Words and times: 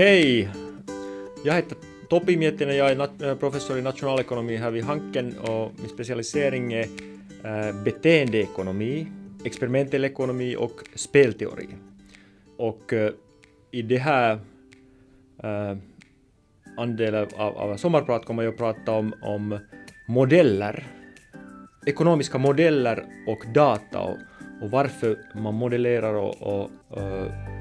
Hej! 0.00 0.50
Jag 1.44 1.54
heter 1.54 1.76
Topi 2.08 2.36
Miettinen, 2.36 2.76
jag 2.76 2.90
är 2.90 3.28
eh, 3.28 3.34
professor 3.34 3.78
i 3.78 3.82
nationalekonomi 3.82 4.56
här 4.56 4.70
vid 4.70 4.84
Hanken 4.84 5.38
och 5.38 5.72
min 5.78 5.88
specialisering 5.88 6.72
är 6.72 6.86
eh, 7.44 7.82
beteendeekonomi, 7.84 9.06
experimentell 9.44 10.04
ekonomi 10.04 10.56
och 10.56 10.80
spelteori. 10.94 11.68
Och 12.56 12.92
eh, 12.92 13.12
i 13.70 13.82
det 13.82 13.98
här 13.98 14.38
andelen 16.76 17.28
av, 17.36 17.56
av 17.56 17.76
sommarprat 17.76 18.24
kommer 18.24 18.42
jag 18.42 18.52
att 18.52 18.58
prata 18.58 18.92
om, 18.92 19.14
om 19.22 19.58
modeller, 20.08 20.86
ekonomiska 21.86 22.38
modeller 22.38 23.04
och 23.26 23.44
data 23.54 24.00
och, 24.00 24.16
och 24.60 24.70
varför 24.70 25.18
man 25.34 25.54
modellerar 25.54 26.14
och, 26.14 26.42
och, 26.42 26.70
och 26.88 27.00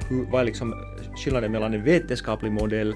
hur, 0.09 0.31
vad 0.31 0.41
är 0.41 0.45
liksom 0.45 0.73
skillnaden 1.17 1.51
mellan 1.51 1.73
en 1.73 1.83
vetenskaplig 1.83 2.51
modell 2.51 2.93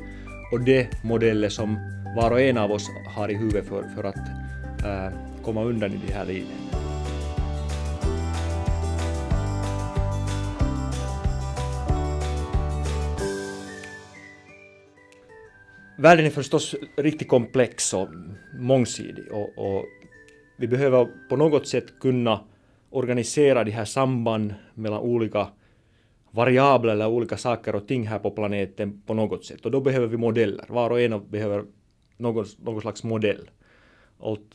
och 0.51 0.61
de 0.61 0.87
modeller 1.03 1.49
som 1.49 1.79
var 2.15 2.31
och 2.31 2.41
en 2.41 2.57
av 2.57 2.71
oss 2.71 2.89
har 3.15 3.31
i 3.31 3.33
huvudet 3.33 3.65
för, 3.65 3.83
för 3.83 4.03
att 4.03 4.17
äh, 4.85 5.17
komma 5.43 5.63
undan 5.63 5.91
i 5.91 5.99
det 6.07 6.13
här 6.13 6.25
livet. 6.25 6.49
Världen 15.97 16.25
är 16.25 16.29
förstås 16.29 16.75
riktigt 16.97 17.27
komplex 17.27 17.93
och 17.93 18.07
mångsidig 18.59 19.31
och, 19.31 19.57
och 19.57 19.85
vi 20.57 20.67
behöver 20.67 21.07
på 21.29 21.35
något 21.35 21.67
sätt 21.67 21.99
kunna 21.99 22.39
organisera 22.93 23.63
de 23.63 23.71
här 23.71 23.85
samband 23.85 24.53
mellan 24.73 24.99
olika 24.99 25.47
variabler 26.31 26.93
eller 26.93 27.07
olika 27.07 27.37
saker 27.37 27.75
och 27.75 27.87
ting 27.87 28.07
här 28.07 28.19
på 28.19 28.31
planeten 28.31 29.01
på 29.05 29.13
något 29.13 29.45
sätt. 29.45 29.65
Och 29.65 29.71
då 29.71 29.81
behöver 29.81 30.07
vi 30.07 30.17
modeller. 30.17 30.65
Var 30.69 30.89
och 30.89 31.01
en 31.01 31.29
behöver 31.29 31.65
någon, 32.17 32.45
någon 32.63 32.81
slags 32.81 33.03
modell. 33.03 33.49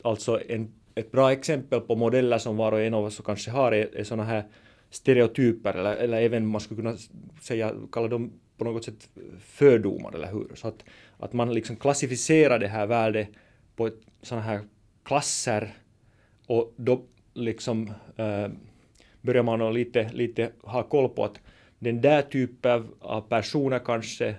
Alltså 0.01 0.41
en, 0.49 0.73
ett 0.95 1.11
bra 1.11 1.31
exempel 1.31 1.81
på 1.81 1.95
modeller 1.95 2.37
som 2.37 2.57
var 2.57 2.71
och 2.71 2.81
en 2.81 2.93
av 2.93 3.05
oss 3.05 3.21
kanske 3.25 3.51
har 3.51 3.71
är, 3.71 3.95
är 3.95 4.03
sådana 4.03 4.23
här 4.23 4.43
stereotyper 4.89 5.73
eller, 5.73 5.95
eller 5.95 6.21
även 6.21 6.47
man 6.47 6.61
skulle 6.61 6.81
kunna 6.81 6.97
säga, 7.41 7.73
kalla 7.91 8.07
dem 8.07 8.31
på 8.57 8.63
något 8.63 8.85
sätt 8.85 9.09
fördomar, 9.39 10.15
eller 10.15 10.31
hur? 10.31 10.51
Så 10.55 10.67
att, 10.67 10.83
att 11.17 11.33
man 11.33 11.53
liksom 11.53 11.75
klassificerar 11.75 12.59
det 12.59 12.67
här 12.67 12.87
värdet 12.87 13.27
på 13.75 13.89
sådana 14.21 14.45
här 14.45 14.61
klasser 15.03 15.73
och 16.47 16.73
då 16.75 17.05
liksom 17.39 17.93
äh, 18.15 18.47
börjar 19.21 19.43
man 19.43 19.73
lite, 19.73 20.09
lite 20.13 20.51
ha 20.61 20.83
koll 20.83 21.09
på 21.09 21.23
att 21.23 21.39
den 21.79 22.01
där 22.01 22.21
typen 22.21 22.87
av 22.99 23.21
personer 23.21 23.79
kanske, 23.79 24.35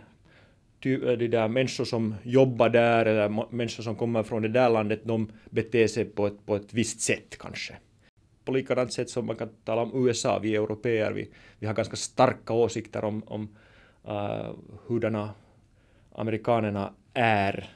ty, 0.82 0.94
eh, 0.94 1.18
de 1.18 1.28
där 1.28 1.48
människor 1.48 1.84
som 1.84 2.14
jobbar 2.22 2.68
där 2.68 3.06
eller 3.06 3.28
människor 3.50 3.82
som 3.82 3.96
kommer 3.96 4.22
från 4.22 4.42
det 4.42 4.48
där 4.48 4.70
landet, 4.70 5.00
de 5.04 5.32
beter 5.50 5.86
sig 5.86 6.04
på 6.04 6.26
ett, 6.26 6.46
på 6.46 6.56
ett 6.56 6.74
visst 6.74 7.00
sätt 7.00 7.38
kanske. 7.38 7.76
På 8.44 8.52
likadant 8.52 8.92
sätt 8.92 9.10
som 9.10 9.26
man 9.26 9.36
kan 9.36 9.48
tala 9.64 9.82
om 9.82 10.06
USA, 10.06 10.38
vi 10.38 10.56
europeer, 10.56 11.12
vi, 11.12 11.30
vi 11.58 11.66
har 11.66 11.74
ganska 11.74 11.96
starka 11.96 12.52
åsikter 12.52 13.04
om, 13.04 13.22
om 13.26 13.48
uh, 14.08 14.52
hurdana 14.86 15.30
amerikanerna 16.12 16.92
är. 17.14 17.70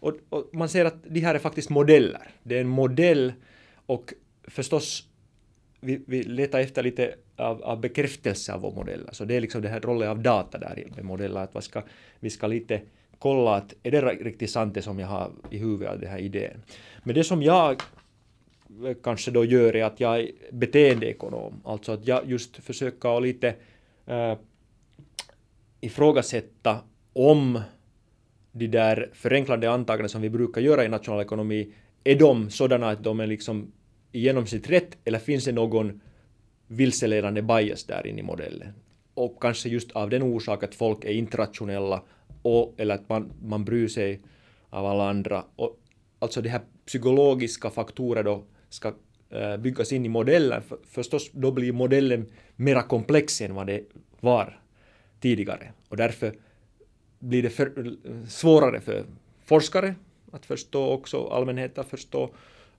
Och, 0.00 0.14
och, 0.28 0.48
man 0.52 0.68
ser 0.68 0.84
att 0.84 1.04
de 1.04 1.20
här 1.20 1.34
är 1.34 1.38
faktiskt 1.38 1.70
modeller. 1.70 2.30
Det 2.42 2.56
är 2.56 2.60
en 2.60 2.68
modell 2.68 3.32
och 3.86 4.12
förstås 4.50 5.08
vi, 5.80 6.00
vi 6.06 6.22
letar 6.22 6.60
efter 6.60 6.82
lite 6.82 7.14
av, 7.36 7.62
av 7.62 7.80
bekräftelse 7.80 8.54
av 8.54 8.60
vår 8.60 8.72
modell. 8.72 9.08
Så 9.12 9.24
det 9.24 9.36
är 9.36 9.40
liksom 9.40 9.62
det 9.62 9.68
här 9.68 9.80
rollen 9.80 10.08
av 10.08 10.22
data 10.22 10.58
där 10.58 10.86
med 10.96 11.04
modeller, 11.04 11.40
att 11.40 11.56
vi 11.56 11.62
ska, 11.62 11.82
vi 12.20 12.30
ska 12.30 12.46
lite 12.46 12.80
kolla 13.18 13.54
att 13.54 13.74
är 13.82 13.90
det 13.90 14.00
riktigt 14.00 14.50
sant 14.50 14.74
det 14.74 14.82
som 14.82 14.98
jag 14.98 15.06
har 15.06 15.30
i 15.50 15.58
huvudet 15.58 15.92
av 15.92 16.00
den 16.00 16.10
här 16.10 16.18
idén. 16.18 16.62
Men 17.04 17.14
det 17.14 17.24
som 17.24 17.42
jag 17.42 17.82
eh, 18.86 18.96
kanske 19.02 19.30
då 19.30 19.44
gör 19.44 19.76
är 19.76 19.84
att 19.84 20.00
jag 20.00 20.20
är 20.20 20.30
beteendeekonom, 20.52 21.60
alltså 21.64 21.92
att 21.92 22.06
jag 22.06 22.30
just 22.30 22.56
försöker 22.56 23.16
att 23.16 23.22
lite 23.22 23.54
äh, 24.06 24.34
ifrågasätta 25.80 26.78
om 27.12 27.60
de 28.52 28.66
där 28.66 29.10
förenklade 29.12 29.70
antaganden 29.70 30.08
som 30.08 30.22
vi 30.22 30.30
brukar 30.30 30.60
göra 30.60 30.84
i 30.84 30.88
nationalekonomi, 30.88 31.72
är 32.04 32.18
de 32.18 32.50
sådana 32.50 32.90
att 32.90 33.04
de 33.04 33.20
är 33.20 33.26
liksom 33.26 33.72
genomsnitt 34.12 34.70
rätt 34.70 34.96
eller 35.04 35.18
finns 35.18 35.44
det 35.44 35.52
någon 35.52 36.00
vilseledande 36.66 37.42
bias 37.42 37.84
där 37.84 38.06
inne 38.06 38.20
i 38.20 38.22
modellen? 38.22 38.72
Och 39.14 39.42
kanske 39.42 39.68
just 39.68 39.92
av 39.92 40.10
den 40.10 40.22
orsak 40.22 40.62
att 40.62 40.74
folk 40.74 41.04
är 41.04 41.12
internationella 41.12 42.02
och, 42.42 42.74
eller 42.76 42.94
att 42.94 43.08
man, 43.08 43.32
man 43.42 43.64
bryr 43.64 43.88
sig 43.88 44.20
av 44.70 44.86
alla 44.86 45.08
andra. 45.08 45.44
Och, 45.56 45.80
alltså 46.18 46.42
de 46.42 46.48
här 46.48 46.60
psykologiska 46.86 47.70
faktorer 47.70 48.22
då 48.22 48.44
ska 48.68 48.92
äh, 49.30 49.56
byggas 49.56 49.92
in 49.92 50.06
i 50.06 50.08
modellen. 50.08 50.62
För, 50.62 50.78
förstås, 50.86 51.30
då 51.32 51.52
blir 51.52 51.72
modellen 51.72 52.26
mera 52.56 52.82
komplex 52.82 53.40
än 53.40 53.54
vad 53.54 53.66
det 53.66 53.84
var 54.20 54.60
tidigare. 55.20 55.72
Och 55.88 55.96
därför 55.96 56.34
blir 57.18 57.42
det 57.42 57.50
för, 57.50 57.96
svårare 58.28 58.80
för 58.80 59.04
forskare 59.44 59.94
att 60.32 60.46
förstå 60.46 60.88
också, 60.88 61.28
allmänheten 61.28 61.80
att 61.80 61.90
förstå. 61.90 62.30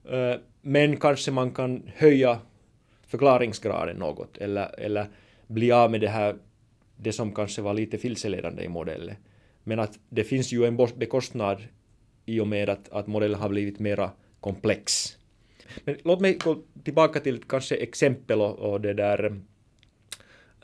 Eh, 0.06 0.36
men 0.62 0.98
kanske 0.98 1.32
man 1.32 1.52
kan 1.52 1.84
höja 1.96 2.40
förklaringsgraden 3.08 3.98
något 3.98 4.38
eller, 4.38 4.80
eller 4.80 5.08
bli 5.48 5.72
av 5.72 5.92
med 5.92 6.02
det 6.02 6.10
här 6.10 6.36
det 6.98 7.12
som 7.12 7.34
kanske 7.36 7.62
var 7.62 7.74
lite 7.74 7.98
vilseledande 7.98 8.64
i 8.64 8.68
modellen. 8.68 9.16
Men 9.64 9.80
att 9.80 10.00
det 10.10 10.24
finns 10.24 10.52
ju 10.52 10.66
en 10.66 10.78
bekostnad 10.96 11.64
i 12.26 12.40
och 12.40 12.48
med 12.48 12.70
att, 12.70 12.90
att 12.90 13.08
modellen 13.08 13.40
har 13.40 13.50
blivit 13.50 13.80
mera 13.80 14.12
komplex. 14.40 15.18
Men 15.84 15.96
låt 16.04 16.20
mig 16.20 16.34
gå 16.34 16.58
tillbaka 16.84 17.20
till 17.20 17.44
kanske 17.44 17.76
exempel 17.76 18.42
och, 18.42 18.60
och 18.60 18.82
det 18.82 18.94
där 18.94 19.26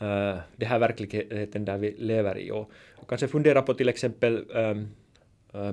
uh, 0.01 0.37
det 0.55 0.65
här 0.65 0.79
verkligheten 0.79 1.65
där 1.65 1.77
vi 1.77 1.91
lever 1.91 2.37
i 2.37 2.51
och, 2.51 2.71
och 2.95 3.09
kanske 3.09 3.27
fundera 3.27 3.61
på 3.61 3.73
till 3.73 3.89
exempel 3.89 4.45
um, 4.49 4.87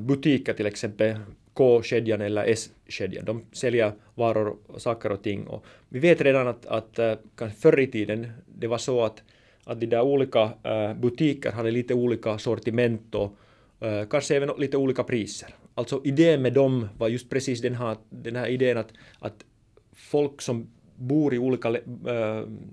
butiker 0.06 0.53
till 0.53 0.67
exempel 0.67 1.17
K-kedjan 1.55 2.21
eller 2.21 2.45
S-kedjan. 2.45 3.25
De 3.25 3.43
säljer 3.53 3.93
varor, 4.15 4.57
saker 4.77 5.13
och 5.13 5.23
ting. 5.23 5.47
Och 5.47 5.65
vi 5.89 5.99
vet 5.99 6.21
redan 6.21 6.49
att, 6.49 6.67
att 6.67 6.99
eh, 6.99 7.15
förr 7.59 7.81
i 7.81 7.87
tiden 7.87 8.33
det 8.47 8.67
var 8.67 8.79
så 8.79 9.05
att, 9.05 9.23
att 9.65 9.81
de 9.81 9.87
där 9.87 10.03
olika 10.03 10.53
eh, 10.62 10.95
butiker 10.95 11.53
hade 11.53 11.71
lite 11.71 11.95
olika 11.95 12.39
sortiment 12.39 13.15
och 13.15 13.37
eh, 13.81 14.09
kanske 14.09 14.37
även 14.37 14.51
lite 14.59 14.77
olika 14.77 15.05
priser. 15.05 15.55
Alltså 15.75 16.01
idén 16.05 16.43
med 16.43 16.53
dem 16.53 16.89
var 16.99 17.09
just 17.09 17.31
precis 17.31 17.61
den 17.61 17.75
här, 17.75 17.97
den 18.11 18.37
här 18.37 18.47
idén 18.47 18.79
att, 18.79 18.93
att 19.19 19.45
folk 19.93 20.43
som 20.43 20.67
bor 20.97 21.35
i 21.35 21.39
olika 21.39 21.77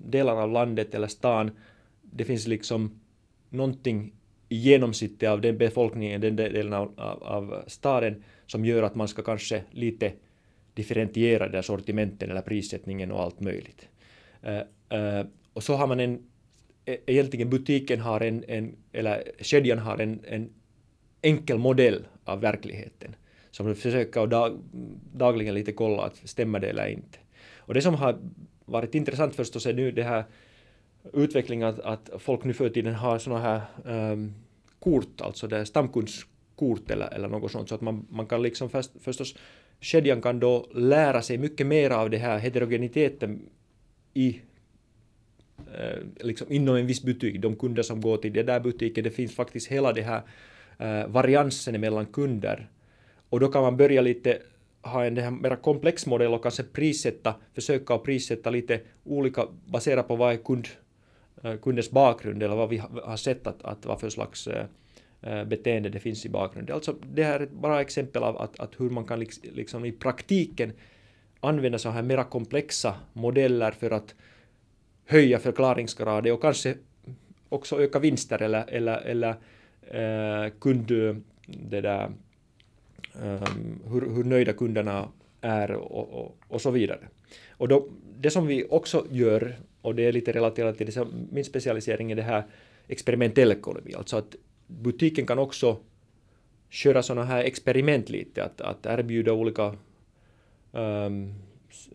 delar 0.04 0.42
av 0.42 0.50
landet 0.50 0.94
eller 0.94 1.08
stan, 1.08 1.50
det 2.02 2.24
finns 2.24 2.46
liksom 2.46 3.00
någonting 3.48 4.12
i 4.48 4.56
genomsnittet 4.56 5.28
av 5.28 5.40
den 5.40 5.58
befolkningen, 5.58 6.20
den 6.20 6.36
delen 6.36 6.72
av, 6.72 6.92
av, 6.96 7.22
av 7.22 7.64
staden, 7.66 8.22
som 8.50 8.64
gör 8.64 8.82
att 8.82 8.94
man 8.94 9.08
ska 9.08 9.22
kanske 9.22 9.62
lite 9.70 10.12
differentiera 10.74 11.48
det 11.48 11.62
sortimenten 11.62 12.30
eller 12.30 12.42
prissättningen 12.42 13.12
och 13.12 13.22
allt 13.22 13.40
möjligt. 13.40 13.88
Uh, 14.46 14.98
uh, 14.98 15.26
och 15.52 15.62
så 15.62 15.74
har 15.74 15.86
man 15.86 16.00
en, 16.00 16.22
e, 16.84 16.96
egentligen 17.06 17.50
butiken 17.50 18.00
har 18.00 18.20
en, 18.20 18.44
en 18.48 18.76
eller 18.92 19.22
kedjan 19.40 19.78
har 19.78 19.98
en, 19.98 20.20
en 20.24 20.50
enkel 21.22 21.58
modell 21.58 22.06
av 22.24 22.40
verkligheten 22.40 23.16
som 23.50 23.66
du 23.66 23.74
försöker 23.74 24.26
dag, 24.26 24.58
dagligen 25.14 25.54
lite 25.54 25.72
kolla 25.72 26.02
att 26.02 26.16
stämmer 26.24 26.60
det 26.60 26.70
eller 26.70 26.86
inte. 26.86 27.18
Och 27.56 27.74
det 27.74 27.82
som 27.82 27.94
har 27.94 28.18
varit 28.64 28.94
intressant 28.94 29.34
förstås 29.34 29.66
är 29.66 29.74
nu 29.74 29.90
det 29.90 30.02
här 30.02 30.24
utvecklingen 31.12 31.68
att, 31.68 31.80
att 31.80 32.10
folk 32.18 32.44
nu 32.44 32.52
för 32.52 32.68
tiden 32.68 32.94
har 32.94 33.18
sådana 33.18 33.40
här 33.40 33.62
um, 34.12 34.34
kort, 34.78 35.20
alltså 35.20 35.46
det 35.46 35.66
stamkundskort 35.66 36.29
eller, 36.90 37.14
eller 37.14 37.28
något 37.28 37.52
sånt, 37.52 37.68
så 37.68 37.74
att 37.74 37.80
man, 37.80 38.06
man 38.10 38.26
kan 38.26 38.42
liksom 38.42 38.70
först, 38.70 38.90
förstås 39.00 39.34
kedjan 39.80 40.22
kan 40.22 40.40
då 40.40 40.66
lära 40.74 41.22
sig 41.22 41.38
mycket 41.38 41.66
mer 41.66 41.90
av 41.90 42.10
det 42.10 42.18
här 42.18 42.38
heterogeniteten 42.38 43.42
i 44.14 44.40
eh, 45.74 45.98
liksom 46.20 46.52
inom 46.52 46.76
en 46.76 46.86
viss 46.86 47.02
butik, 47.02 47.42
de 47.42 47.56
kunder 47.56 47.82
som 47.82 48.00
går 48.00 48.16
till 48.16 48.32
den 48.32 48.46
där 48.46 48.60
butiken, 48.60 49.04
det 49.04 49.10
finns 49.10 49.34
faktiskt 49.34 49.68
hela 49.68 49.92
det 49.92 50.02
här 50.02 50.22
eh, 50.78 51.06
variansen 51.08 51.80
mellan 51.80 52.06
kunder. 52.06 52.68
Och 53.28 53.40
då 53.40 53.48
kan 53.48 53.62
man 53.62 53.76
börja 53.76 54.00
lite 54.00 54.38
ha 54.82 55.04
en 55.04 55.16
här 55.16 55.30
mera 55.30 55.56
komplex 55.56 56.06
modell 56.06 56.34
och 56.34 56.42
kanske 56.42 56.62
prissätta, 56.62 57.34
försöka 57.54 57.98
prissätta 57.98 58.50
lite 58.50 58.80
olika 59.04 59.46
baserat 59.66 60.08
på 60.08 60.16
vad 60.16 60.32
är 60.32 60.36
kund, 60.36 60.68
eh, 61.42 61.56
kundens 61.56 61.90
bakgrund 61.90 62.42
eller 62.42 62.56
vad 62.56 62.68
vi 62.68 62.76
har 63.04 63.16
sett 63.16 63.46
att, 63.46 63.62
att 63.62 63.86
vad 63.86 64.00
för 64.00 64.08
slags 64.08 64.46
eh, 64.46 64.66
Eh, 65.22 65.44
beteende 65.44 65.88
det 65.88 65.98
finns 65.98 66.26
i 66.26 66.28
bakgrunden. 66.28 66.74
Alltså 66.74 66.96
det 67.14 67.24
här 67.24 67.40
är 67.40 67.44
ett 67.44 67.52
bra 67.52 67.80
exempel 67.80 68.22
av 68.22 68.38
att, 68.38 68.60
att 68.60 68.80
hur 68.80 68.90
man 68.90 69.04
kan 69.04 69.26
liksom 69.42 69.84
i 69.84 69.92
praktiken 69.92 70.72
använda 71.40 71.78
så 71.78 71.90
här 71.90 72.02
mera 72.02 72.24
komplexa 72.24 72.94
modeller 73.12 73.70
för 73.70 73.90
att 73.90 74.14
höja 75.06 75.38
förklaringsgraden 75.38 76.32
och 76.32 76.42
kanske 76.42 76.74
också 77.48 77.80
öka 77.80 77.98
vinster 77.98 78.42
eller, 78.42 78.64
eller, 78.68 78.96
eller 78.96 79.34
eh, 79.80 80.52
kund, 80.60 80.86
det 81.46 81.80
där, 81.80 82.10
eh, 83.22 83.48
hur, 83.86 84.14
hur 84.14 84.24
nöjda 84.24 84.52
kunderna 84.52 85.08
är 85.40 85.70
och, 85.70 86.24
och, 86.24 86.36
och, 86.48 86.60
så 86.60 86.70
vidare. 86.70 87.08
Och 87.50 87.68
då, 87.68 87.88
det 88.18 88.30
som 88.30 88.46
vi 88.46 88.66
också 88.70 89.06
gör, 89.10 89.56
och 89.82 89.94
det 89.94 90.02
är 90.02 90.12
lite 90.12 90.32
relaterat 90.32 90.78
till 90.78 90.86
det, 90.86 91.06
min 91.30 91.44
specialisering 91.44 92.12
är 92.12 92.16
det 92.16 92.22
här 92.22 92.44
experimentell 92.88 93.52
ekonomi, 93.52 93.94
alltså 93.94 94.16
att 94.16 94.36
butiken 94.70 95.26
kan 95.26 95.38
också 95.38 95.76
köra 96.68 97.02
sådana 97.02 97.26
här 97.26 97.44
experiment 97.44 98.08
lite, 98.08 98.44
att, 98.44 98.60
att 98.60 98.86
erbjuda 98.86 99.32
olika 99.32 99.74
um, 100.72 101.34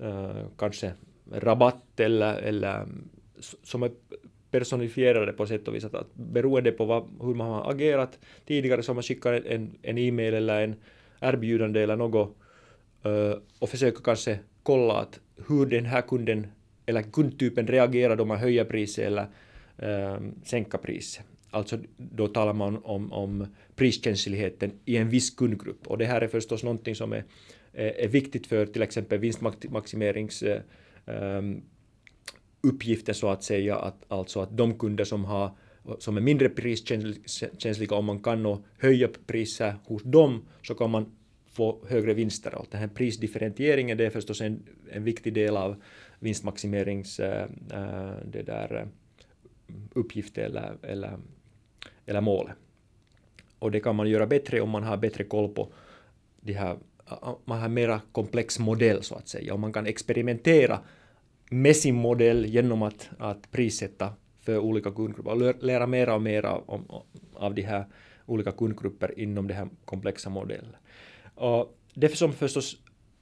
uh, 0.01 0.47
kanske 0.57 0.91
rabatt 1.31 1.99
eller, 1.99 2.37
eller 2.37 2.87
som 3.63 3.83
är 3.83 3.91
personifierade 4.51 5.33
på 5.33 5.45
sätt 5.45 5.67
och 5.67 5.75
vis, 5.75 5.85
att, 5.85 5.95
att 5.95 6.15
beroende 6.15 6.71
på 6.71 6.85
vad, 6.85 7.03
hur 7.21 7.33
man 7.33 7.47
har 7.47 7.71
agerat 7.71 8.19
tidigare 8.45 8.83
så 8.83 8.89
har 8.89 8.95
man 8.95 9.03
skickat 9.03 9.45
en, 9.45 9.77
en 9.81 9.97
e-mail 9.97 10.33
eller 10.33 10.61
en 10.61 10.75
erbjudande 11.19 11.83
eller 11.83 11.95
något 11.95 12.37
uh, 13.05 13.35
och 13.59 13.69
försöker 13.69 14.03
kanske 14.03 14.39
kolla 14.63 14.93
att 14.93 15.19
hur 15.47 15.65
den 15.65 15.85
här 15.85 16.01
kunden 16.01 16.47
eller 16.85 17.01
kundtypen 17.01 17.67
reagerar 17.67 18.15
då 18.15 18.25
man 18.25 18.37
höjer 18.37 18.65
priset 18.65 19.05
eller 19.05 19.27
uh, 19.83 20.19
sänker 20.43 20.77
priset. 20.77 21.25
Alltså 21.55 21.79
då 21.97 22.27
talar 22.27 22.53
man 22.53 22.77
om, 22.83 23.11
om 23.11 23.47
priskänsligheten 23.75 24.71
i 24.85 24.97
en 24.97 25.09
viss 25.09 25.29
kundgrupp 25.29 25.87
och 25.87 25.97
det 25.97 26.05
här 26.05 26.21
är 26.21 26.27
förstås 26.27 26.63
någonting 26.63 26.95
som 26.95 27.13
är, 27.13 27.23
är 27.73 28.07
viktigt 28.07 28.47
för 28.47 28.65
till 28.65 28.81
exempel 28.81 29.19
vinstmaximerings 29.19 30.43
eh, 30.43 30.61
ehm, 31.05 31.61
så 33.11 33.29
att 33.29 33.43
säga, 33.43 33.75
att, 33.75 34.03
alltså 34.07 34.39
att 34.39 34.57
de 34.57 34.79
kunder 34.79 35.03
som, 35.03 35.25
har, 35.25 35.51
som 35.99 36.17
är 36.17 36.21
mindre 36.21 36.49
priskänsliga, 36.49 37.95
om 37.95 38.05
man 38.05 38.19
kan 38.19 38.63
höja 38.79 39.09
priser 39.27 39.75
hos 39.85 40.03
dem, 40.03 40.45
så 40.63 40.75
kan 40.75 40.89
man 40.89 41.05
få 41.51 41.85
högre 41.87 42.13
vinster. 42.13 42.55
Och 42.55 42.67
den 42.71 42.79
här 42.79 42.87
prisdifferentieringen 42.87 43.97
det 43.97 44.05
är 44.05 44.09
förstås 44.09 44.41
en, 44.41 44.63
en 44.91 45.03
viktig 45.03 45.33
del 45.33 45.57
av 45.57 45.75
vinstmaximerings 46.19 47.19
äh, 47.19 47.47
det 48.25 48.43
där, 48.43 48.87
uppgift 49.93 50.37
eller, 50.37 50.77
eller, 50.81 51.17
eller 52.05 52.21
målet. 52.21 52.55
Och 53.59 53.71
det 53.71 53.79
kan 53.79 53.95
man 53.95 54.09
göra 54.09 54.27
bättre 54.27 54.61
om 54.61 54.69
man 54.69 54.83
har 54.83 54.97
bättre 54.97 55.23
koll 55.23 55.49
på 55.49 55.73
de 56.41 56.53
här, 56.53 56.77
man 57.45 57.59
har 57.59 57.69
mera 57.69 58.01
komplex 58.11 58.59
modell 58.59 59.03
så 59.03 59.15
att 59.15 59.27
säga, 59.27 59.53
och 59.53 59.59
man 59.59 59.73
kan 59.73 59.85
experimentera 59.85 60.79
med 61.49 61.75
sin 61.75 61.95
modell 61.95 62.45
genom 62.45 62.81
att, 62.81 63.09
att 63.19 63.51
prissätta 63.51 64.13
för 64.41 64.57
olika 64.57 64.91
kundgrupper 64.91 65.31
och 65.31 65.63
lära 65.63 65.87
mera 65.87 66.15
och 66.15 66.21
mera 66.21 66.57
om, 66.57 66.85
av 67.33 67.53
de 67.53 67.61
här 67.61 67.85
olika 68.25 68.51
kundgrupper 68.51 69.19
inom 69.19 69.47
den 69.47 69.57
här 69.57 69.67
komplexa 69.85 70.29
modellen. 70.29 70.75
Och 71.35 71.77
det 71.93 72.17
som 72.17 72.33
förstås 72.33 72.77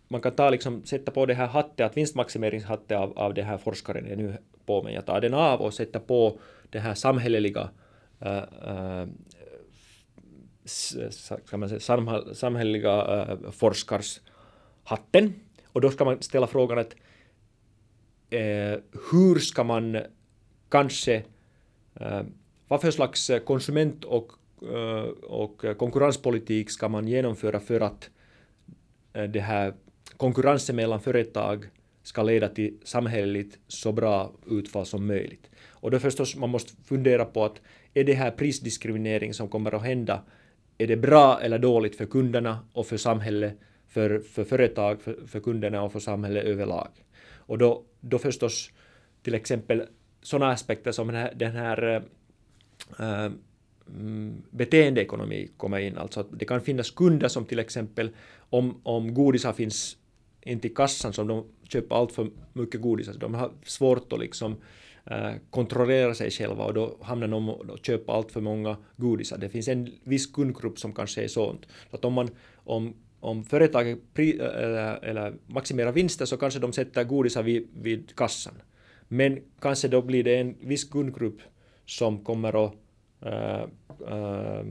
man 0.08 0.22
kan 0.22 0.32
ta 0.32 0.50
liksom, 0.50 0.86
sätta 0.86 1.12
på 1.12 1.26
det 1.26 1.34
här 1.34 1.48
hattet, 1.48 1.86
att 1.86 1.98
vinstmaximeringshattet 1.98 2.98
av, 2.98 3.18
av 3.18 3.34
den 3.34 3.46
här 3.46 3.58
forskaren 3.58 4.06
är 4.06 4.16
nu 4.16 4.38
på 4.66 4.84
mig. 4.84 4.94
Jag 4.94 5.06
tar 5.06 5.22
den 5.22 5.34
av 5.34 5.62
och 5.62 5.74
sätter 5.74 6.00
på 6.00 6.40
det 6.70 6.80
här 6.80 6.94
samhälleliga 6.94 7.70
äh, 8.26 9.02
äh 9.02 9.08
ska 10.66 11.58
man 11.58 11.70
säga, 11.70 11.80
samhälleliga 12.34 13.28
äh, 13.32 13.52
forskarshatten. 13.52 15.34
Och 15.66 15.82
då 15.82 15.92
ska 15.92 16.06
man 16.06 16.22
ställa 16.22 16.48
frågan 16.48 16.80
att 16.80 16.96
äh, 18.30 18.80
hur 19.12 19.40
ska 19.40 19.64
man 19.64 19.98
kanske, 20.70 21.24
äh, 21.96 22.22
vad 22.68 22.82
för 22.82 22.92
slags 22.92 23.32
konsument 23.46 24.04
och, 24.04 24.32
äh, 24.62 25.04
och 25.24 25.66
konkurrenspolitik 25.78 26.70
ska 26.70 26.90
man 26.90 27.08
genomföra 27.08 27.60
för 27.60 27.82
att 27.82 28.10
äh, 29.14 29.24
det 29.24 29.40
här 29.40 29.74
konkurrensen 30.18 30.76
mellan 30.76 31.02
företag 31.02 31.66
ska 32.04 32.24
leda 32.24 32.50
till 32.50 32.78
samhälleligt 32.84 33.60
så 33.68 33.92
bra 33.92 34.32
utfall 34.46 34.86
som 34.86 35.08
möjligt. 35.08 35.50
Och 35.84 35.92
då 35.92 36.00
förstås 36.00 36.36
man 36.36 36.50
måste 36.50 36.74
fundera 36.84 37.26
på 37.26 37.46
att 37.46 37.62
är 37.94 38.04
det 38.04 38.14
här 38.14 38.32
prisdiskriminering 38.32 39.34
som 39.34 39.50
kommer 39.50 39.76
att 39.76 39.84
hända, 39.84 40.24
är 40.78 40.88
det 40.88 40.96
bra 40.96 41.40
eller 41.42 41.60
dåligt 41.60 41.96
för 41.96 42.06
kunderna 42.06 42.60
och 42.74 42.88
för 42.88 42.98
samhället, 42.98 43.58
för, 43.88 44.20
för 44.20 44.44
företag, 44.44 45.02
för, 45.02 45.28
för 45.28 45.40
kunderna 45.40 45.82
och 45.82 45.92
för 45.92 46.00
samhället 46.00 46.46
överlag? 46.46 46.88
Och 47.32 47.58
då, 47.58 47.84
då 48.02 48.20
förstås 48.20 48.72
till 49.24 49.36
exempel 49.36 49.84
sådana 50.22 50.52
aspekter 50.52 50.92
som 50.92 51.08
den 51.08 51.16
här, 51.16 51.34
den 51.36 51.52
här 51.52 52.04
äh, 53.00 53.32
beteendeekonomi 54.50 55.50
kommer 55.58 55.80
in. 55.80 55.98
Alltså 55.98 56.20
att 56.20 56.40
det 56.40 56.46
kan 56.46 56.62
finnas 56.62 56.92
kunder 56.92 57.28
som 57.28 57.46
till 57.46 57.60
exempel 57.60 58.10
om, 58.50 58.82
om 58.84 59.14
godisar 59.14 59.54
finns 59.54 59.98
inte 60.42 60.68
i 60.68 60.70
kassan 60.70 61.14
som 61.14 61.28
de 61.28 61.46
köper 61.70 61.96
allt 61.96 62.12
för 62.12 62.30
mycket 62.54 62.82
godis, 62.82 63.08
de 63.18 63.34
har 63.34 63.52
svårt 63.64 64.14
att 64.14 64.20
liksom 64.20 64.52
äh, 64.52 64.58
Eh, 65.06 65.32
kontrollera 65.50 66.14
sig 66.14 66.32
själva 66.32 66.66
och 66.66 66.74
då 66.74 66.98
hamnar 67.02 67.28
de 67.28 67.50
och 67.50 67.80
köper 67.86 68.14
allt 68.14 68.32
för 68.32 68.42
många 68.42 68.78
godisar. 68.98 69.38
Det 69.38 69.50
finns 69.50 69.68
en 69.68 69.90
viss 70.04 70.28
kundgrupp 70.32 70.80
som 70.80 70.94
kanske 70.94 71.24
är 71.24 71.28
sånt. 71.28 71.66
Att 71.92 72.06
om, 72.06 72.14
man, 72.14 72.30
om 72.56 72.94
om 73.20 73.44
företaget 73.44 74.00
pri, 74.14 74.40
eller, 74.40 75.04
eller 75.04 75.34
maximerar 75.48 75.92
vinster 75.92 76.26
så 76.26 76.38
kanske 76.38 76.60
de 76.60 76.74
sätter 76.74 77.04
godisar 77.04 77.44
vid, 77.44 77.68
vid 77.82 78.16
kassan. 78.16 78.54
Men 79.08 79.40
kanske 79.62 79.88
då 79.88 80.02
blir 80.02 80.24
det 80.24 80.38
en 80.38 80.56
viss 80.62 80.84
kundgrupp 80.84 81.42
som 81.86 82.24
kommer 82.24 82.66
att 82.66 82.74
Äh, 83.26 83.64
äh, 84.08 84.66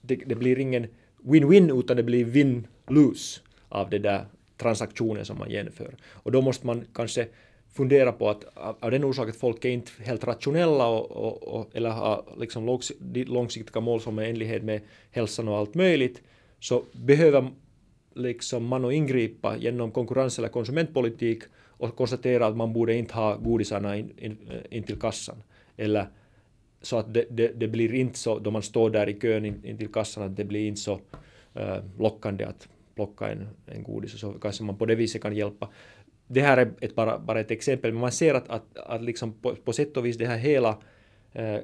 det, 0.00 0.16
det, 0.16 0.34
blir 0.34 0.58
ingen 0.58 0.86
win-win 1.22 1.70
utan 1.70 1.96
det 1.96 2.02
blir 2.02 2.24
win-lose 2.24 3.40
av 3.68 3.90
den 3.90 4.02
där 4.02 4.26
transaktionen 4.56 5.24
som 5.24 5.38
man 5.38 5.50
genomför. 5.50 5.96
Och 6.12 6.32
då 6.32 6.40
måste 6.40 6.66
man 6.66 6.84
kanske 6.94 7.28
fundera 7.72 8.12
på 8.12 8.30
att 8.30 8.44
av 8.56 8.90
den 8.90 9.04
orsaken 9.04 9.30
att 9.30 9.36
folk 9.36 9.64
är 9.64 9.68
inte 9.68 9.90
helt 10.02 10.24
rationella 10.24 10.86
och, 10.86 11.10
och, 11.10 11.42
och 11.42 11.76
eller 11.76 11.90
har 11.90 12.24
liksom 12.38 12.78
långsiktiga 13.26 13.80
mål 13.80 14.00
som 14.00 14.18
är 14.18 14.22
i 14.22 14.30
enlighet 14.30 14.62
med 14.62 14.80
hälsan 15.10 15.48
och 15.48 15.56
allt 15.56 15.74
möjligt, 15.74 16.22
så 16.60 16.84
behöver 16.92 17.50
liksom 18.14 18.66
man 18.66 18.84
att 18.84 18.92
ingripa 18.92 19.56
genom 19.56 19.90
konkurrens 19.90 20.38
eller 20.38 20.48
konsumentpolitik 20.48 21.42
och 21.78 21.96
konstatera 21.96 22.46
att 22.46 22.56
man 22.56 22.72
borde 22.72 22.94
inte 22.94 23.14
ha 23.14 23.36
godisarna 23.36 23.96
in, 23.96 24.12
in, 24.18 24.38
in 24.70 24.82
till 24.82 25.00
kassan. 25.00 25.42
Eller 25.76 26.08
så 26.82 26.96
att 26.96 27.14
det, 27.14 27.26
det, 27.30 27.48
det, 27.48 27.68
blir 27.68 27.94
inte 27.94 28.18
så, 28.18 28.38
då 28.38 28.50
man 28.50 28.62
står 28.62 28.90
där 28.90 29.08
i 29.08 29.20
kön 29.20 29.44
in, 29.44 29.64
in 29.64 29.78
till 29.78 29.92
kassan, 29.92 30.22
att 30.22 30.36
det 30.36 30.44
blir 30.44 30.68
inte 30.68 30.80
så 30.80 31.00
uh, 31.56 31.78
lockande 31.98 32.44
att 32.44 32.68
plocka 32.94 33.28
en, 33.28 33.48
en 33.66 33.82
godis 33.82 34.14
och 34.14 34.20
så 34.20 34.32
kanske 34.32 34.64
man 34.64 34.76
på 34.76 34.86
det 34.86 34.94
viset 34.94 35.22
kan 35.22 35.36
hjälpa. 35.36 35.68
Det 36.28 36.40
här 36.40 36.56
är 36.56 36.72
ett, 36.80 36.94
bara, 36.94 37.18
bara 37.18 37.40
ett 37.40 37.50
exempel, 37.50 37.92
men 37.92 38.00
man 38.00 38.12
ser 38.12 38.34
att, 38.34 38.48
att, 38.48 38.78
att 38.78 39.02
liksom 39.02 39.32
på, 39.32 39.54
på 39.54 39.72
sätt 39.72 39.96
och 39.96 40.06
vis 40.06 40.18
det 40.18 40.26
här 40.26 40.38
hela 40.38 40.78
eh, 41.32 41.58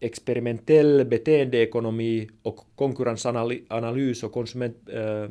experimentell 0.00 1.04
beteendeekonomi 1.04 2.28
och 2.42 2.60
konkurrensanalys 2.74 4.22
och, 4.22 4.32
konsument, 4.32 4.76
eh, 4.88 5.22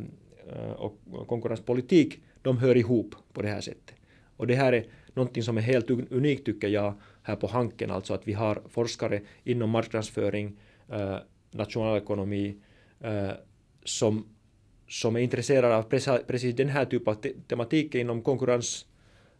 eh, 0.55 0.71
och 0.77 0.97
konkurrenspolitik, 1.27 2.19
de 2.41 2.57
hör 2.57 2.77
ihop 2.77 3.15
på 3.33 3.41
det 3.41 3.47
här 3.47 3.61
sättet. 3.61 3.95
Och 4.37 4.47
det 4.47 4.55
här 4.55 4.73
är 4.73 4.85
någonting 5.13 5.43
som 5.43 5.57
är 5.57 5.61
helt 5.61 5.89
unikt 5.89 6.45
tycker 6.45 6.67
jag 6.67 6.93
här 7.23 7.35
på 7.35 7.47
Hanken, 7.47 7.91
alltså 7.91 8.13
att 8.13 8.27
vi 8.27 8.33
har 8.33 8.61
forskare 8.69 9.21
inom 9.43 9.69
marknadsföring, 9.69 10.57
eh, 10.89 11.17
nationalekonomi 11.51 12.55
eh, 12.99 13.31
som, 13.83 14.25
som 14.91 15.15
är 15.15 15.19
intresserade 15.19 15.75
av 15.75 15.83
precis 16.27 16.55
den 16.55 16.69
här 16.69 16.85
typen 16.85 17.13
av 17.13 17.21
te 17.21 17.33
tematik 17.47 17.95
inom 17.95 18.21
konkurrens 18.21 18.85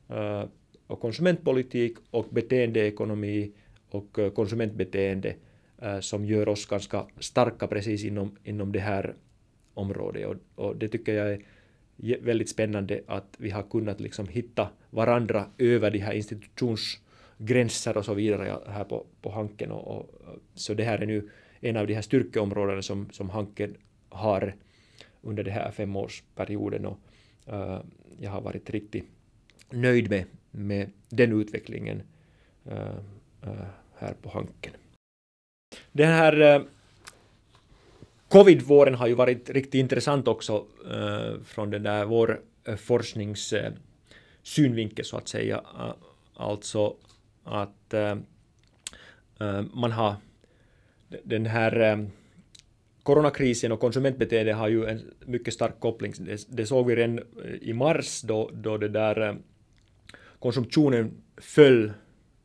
eh, 0.10 0.43
och 0.88 1.00
konsumentpolitik 1.00 1.98
och 2.12 2.25
beteendeekonomi 2.29 3.51
och 3.89 4.17
uh, 4.20 4.29
konsumentbeteende 4.29 5.36
uh, 5.84 6.00
som 6.00 6.25
gör 6.25 6.50
oss 6.50 6.65
ganska 6.65 7.05
starka 7.20 7.67
precis 7.67 8.03
inom, 8.03 8.38
inom 8.43 8.72
det 8.72 8.79
här 8.79 9.15
området. 9.74 10.27
Och, 10.27 10.36
och 10.55 10.75
det 10.75 10.88
tycker 10.88 11.13
jag 11.13 11.31
är 11.31 11.41
väldigt 12.22 12.50
spännande 12.50 13.01
att 13.08 13.36
vi 13.38 13.50
har 13.50 13.63
kunnat 13.63 14.00
liksom 14.00 14.27
hitta 14.27 14.70
varandra 14.89 15.46
över 15.58 15.91
de 15.91 16.00
här 16.00 16.13
institutionsgränser 16.13 17.98
och 17.98 18.05
så 18.05 18.13
vidare 18.13 18.60
här 18.67 18.84
på, 18.84 19.05
på 19.22 19.31
Hanken. 19.31 19.72
Och, 19.72 19.88
och, 19.88 20.10
så 20.55 20.74
det 20.74 20.84
här 20.84 21.00
är 21.00 21.05
nu 21.05 21.29
en 21.60 21.77
av 21.77 21.88
de 21.88 21.93
här 21.93 22.01
styrkeområdena 22.01 22.81
som, 22.81 23.10
som 23.12 23.29
Hanken 23.29 23.77
har 24.10 24.55
under 25.21 25.43
den 25.43 25.53
här 25.53 25.71
femårsperioden 25.71 26.85
och 26.85 26.99
uh, 27.53 27.79
jag 28.19 28.31
har 28.31 28.41
varit 28.41 28.69
riktigt 28.69 29.05
nöjd 29.69 30.09
med, 30.09 30.25
med 30.51 30.91
den 31.09 31.41
utvecklingen 31.41 32.01
uh, 32.67 32.97
uh, 33.47 33.65
här 33.95 34.13
på 34.21 34.29
Hanken. 34.29 34.73
Den 35.91 36.07
här 36.07 36.65
covid-våren 38.27 38.95
har 38.95 39.07
ju 39.07 39.13
varit 39.13 39.49
riktigt 39.49 39.73
intressant 39.73 40.27
också 40.27 40.65
från 41.45 41.69
den 41.69 41.83
där 41.83 42.05
vår 42.05 42.41
forsknings 42.77 43.53
synvinkel 44.43 45.05
så 45.05 45.17
att 45.17 45.27
säga. 45.27 45.61
Alltså 46.33 46.95
att 47.43 47.93
man 49.73 49.91
har 49.91 50.15
den 51.23 51.45
här 51.45 52.07
coronakrisen 53.03 53.72
och 53.72 53.79
konsumentbeteende 53.79 54.53
har 54.53 54.67
ju 54.67 54.86
en 54.86 55.01
mycket 55.25 55.53
stark 55.53 55.79
koppling. 55.79 56.13
Det, 56.20 56.46
det 56.50 56.65
såg 56.65 56.88
vi 56.88 56.96
redan 56.96 57.20
eh, 57.20 57.24
i 57.62 57.74
mars 57.74 58.22
då, 58.22 58.50
då 58.53 58.77
det 58.77 58.89
där 58.89 59.29
eh, 59.29 59.36
konsumtionen 60.39 61.12
föll 61.38 61.91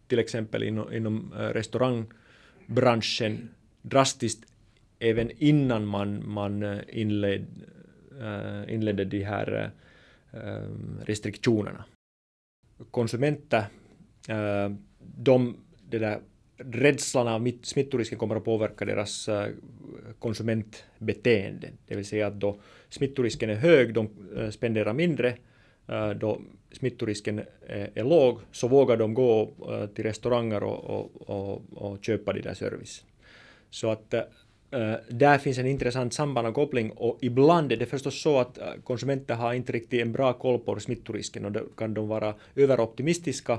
till 0.09 0.19
exempel 0.19 0.63
inom, 0.63 0.93
inom 0.93 1.33
eh, 1.33 1.39
restaurangbranschen 1.39 3.51
drastiskt 3.83 4.45
även 4.99 5.31
innan 5.39 5.87
man, 5.87 6.29
man 6.29 6.81
inled, 6.89 7.47
inledde 8.69 9.05
de 9.05 9.25
här 9.25 9.71
restriktionerna. 11.05 11.85
Konsumenter, 12.91 13.65
de, 14.99 15.57
det 15.89 15.99
där 15.99 16.21
rädslan 16.59 17.29
av 17.29 17.51
smittorisken 17.63 18.19
kommer 18.19 18.37
att 18.37 18.45
påverka 18.45 18.85
deras 18.85 19.29
eh, 19.29 19.49
konsumentbeteende. 20.19 21.69
Det 21.87 21.97
vill 21.97 22.05
säga 22.05 22.27
att 22.27 22.41
då 22.41 22.61
smittorisken 22.89 23.51
är 23.51 23.55
hög, 23.55 23.95
de 23.95 24.09
eh, 24.37 24.51
spenderar 24.51 24.93
mindre. 24.93 25.35
Eh, 25.89 26.11
då 26.11 26.41
smittorisken 26.73 27.41
är 27.95 28.05
låg 28.05 28.39
så 28.53 28.69
vågar 28.69 28.97
de 28.97 29.15
gå 29.15 29.51
till 29.95 30.05
restauranger 30.05 30.63
och, 30.63 30.85
och, 30.85 31.31
och, 31.31 31.63
och 31.73 32.05
köpa 32.05 32.33
de 32.33 32.41
där 32.41 32.55
service. 32.55 33.05
Så 33.71 33.91
att 33.91 34.15
där 35.09 35.39
finns 35.39 35.59
en 35.59 35.67
intressant 35.67 36.15
samband 36.15 36.47
och 36.47 36.55
koppling 36.55 36.91
och 36.91 37.19
ibland 37.21 37.73
är 37.73 37.77
det 37.77 37.87
förstås 37.87 38.23
så 38.23 38.39
att 38.39 38.59
konsumenter 38.85 39.35
har 39.35 39.55
inte 39.55 39.73
riktigt 39.73 40.03
en 40.03 40.13
bra 40.13 40.33
koll 40.33 40.59
på 40.59 40.81
smittorisken 40.81 41.45
och 41.45 41.53
då 41.53 41.61
kan 41.77 41.95
de 41.95 42.09
vara 42.09 42.35
överoptimistiska, 42.55 43.59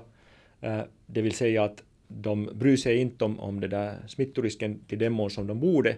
det 1.06 1.22
vill 1.22 1.36
säga 1.36 1.64
att 1.64 1.84
de 2.08 2.50
bryr 2.54 2.78
sig 2.78 2.98
inte 2.98 3.26
om, 3.26 3.40
om 3.40 3.60
det 3.60 3.68
där 3.68 4.08
smittorisken 4.08 4.80
till 4.88 5.00
den 5.00 5.14
mån 5.14 5.30
som 5.30 5.48
de 5.48 5.60
borde 5.60 5.96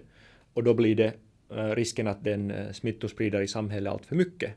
och 0.53 0.63
då 0.63 0.73
blir 0.73 0.95
det 0.95 1.13
eh, 1.49 1.69
risken 1.75 2.07
att 2.07 2.23
den 2.23 2.51
eh, 2.51 2.71
smittosprider 2.71 3.41
i 3.41 3.47
samhället 3.47 3.93
allt 3.93 4.05
för 4.05 4.15
mycket. 4.15 4.51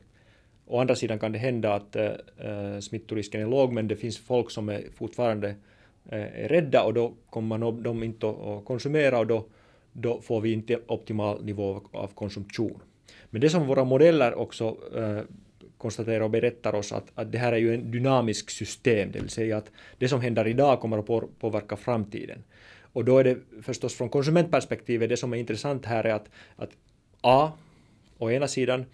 Å 0.65 0.79
andra 0.79 0.95
sidan 0.95 1.19
kan 1.19 1.31
det 1.31 1.39
hända 1.39 1.73
att 1.73 1.95
eh, 1.95 2.79
smittorisken 2.79 3.41
är 3.41 3.47
låg 3.47 3.73
men 3.73 3.87
det 3.87 3.95
finns 3.95 4.17
folk 4.17 4.51
som 4.51 4.69
är 4.69 4.83
fortfarande 4.95 5.55
är 6.09 6.49
rädda 6.49 6.83
och 6.83 6.93
då 6.93 7.13
kommer 7.29 7.57
man 7.57 7.83
de 7.83 8.03
inte 8.03 8.29
att 8.29 8.65
konsumera 8.65 9.19
och 9.19 9.27
då, 9.27 9.45
då 9.93 10.21
får 10.21 10.41
vi 10.41 10.53
inte 10.53 10.79
optimal 10.87 11.45
nivå 11.45 11.81
av 11.91 12.07
konsumtion. 12.07 12.79
Men 13.29 13.41
det 13.41 13.49
som 13.49 13.67
våra 13.67 13.83
modeller 13.83 14.33
också 14.33 14.77
konstaterar 15.83 16.21
och 16.21 16.29
berättar 16.29 16.75
oss 16.75 16.91
att, 16.91 17.11
att 17.15 17.31
det 17.31 17.37
här 17.37 17.51
är 17.51 17.57
ju 17.57 17.73
en 17.73 17.91
dynamisk 17.91 18.49
system, 18.49 19.11
det 19.11 19.19
vill 19.19 19.29
säga 19.29 19.57
att 19.57 19.71
det 19.97 20.07
som 20.07 20.21
händer 20.21 20.47
idag 20.47 20.79
kommer 20.79 20.97
att 20.97 21.39
påverka 21.39 21.75
framtiden. 21.75 22.43
Och 22.93 23.05
då 23.05 23.17
är 23.17 23.23
det 23.23 23.37
förstås 23.61 23.93
från 23.95 24.09
konsumentperspektivet 24.09 25.09
det 25.09 25.17
som 25.17 25.33
är 25.33 25.37
intressant 25.37 25.85
här 25.85 26.03
är 26.03 26.13
att, 26.13 26.29
att 26.55 26.69
A, 27.21 27.51
å 28.17 28.31
ena 28.31 28.47
sidan 28.47 28.85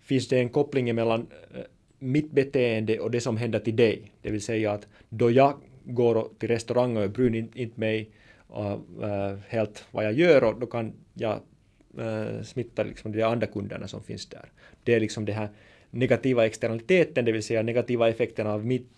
finns 0.00 0.28
det 0.28 0.38
en 0.38 0.48
koppling 0.48 0.94
mellan 0.94 1.26
eh, 1.54 1.60
mitt 1.98 2.30
beteende 2.30 2.98
och 2.98 3.10
det 3.10 3.20
som 3.20 3.36
händer 3.36 3.58
till 3.58 3.76
dig. 3.76 4.12
Det 4.22 4.30
vill 4.30 4.42
säga 4.42 4.72
att 4.72 4.86
då 5.08 5.30
jag 5.30 5.54
går 5.84 6.28
till 6.38 6.48
restaurangen 6.48 7.02
och 7.02 7.10
bryr 7.10 7.48
inte 7.54 7.80
mig 7.80 8.10
och, 8.46 8.80
uh, 9.02 9.38
helt 9.48 9.84
vad 9.90 10.04
jag 10.04 10.12
gör 10.12 10.44
och 10.44 10.60
då 10.60 10.66
kan 10.66 10.92
jag 11.14 11.40
uh, 11.98 12.42
smitta 12.42 12.82
liksom 12.82 13.12
de 13.12 13.22
andra 13.22 13.46
kunderna 13.46 13.88
som 13.88 14.02
finns 14.02 14.26
där. 14.26 14.50
Det 14.84 14.94
är 14.94 15.00
liksom 15.00 15.24
det 15.24 15.32
här 15.32 15.48
negativa 15.92 16.46
externaliteten, 16.46 17.24
det 17.24 17.32
vill 17.32 17.42
säga 17.42 17.62
negativa 17.62 18.08
effekterna 18.08 18.52
av 18.52 18.66
mitt, 18.66 18.88